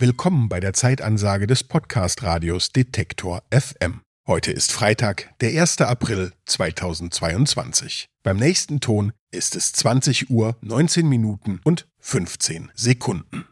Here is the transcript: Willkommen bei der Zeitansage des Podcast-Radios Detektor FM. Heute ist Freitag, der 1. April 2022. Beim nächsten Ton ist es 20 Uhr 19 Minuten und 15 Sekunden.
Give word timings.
Willkommen 0.00 0.48
bei 0.48 0.60
der 0.60 0.74
Zeitansage 0.74 1.48
des 1.48 1.64
Podcast-Radios 1.64 2.70
Detektor 2.70 3.42
FM. 3.50 4.02
Heute 4.28 4.52
ist 4.52 4.70
Freitag, 4.70 5.34
der 5.40 5.60
1. 5.60 5.80
April 5.80 6.34
2022. 6.46 8.06
Beim 8.22 8.36
nächsten 8.36 8.78
Ton 8.78 9.12
ist 9.32 9.56
es 9.56 9.72
20 9.72 10.30
Uhr 10.30 10.56
19 10.60 11.04
Minuten 11.08 11.60
und 11.64 11.88
15 11.98 12.70
Sekunden. 12.76 13.46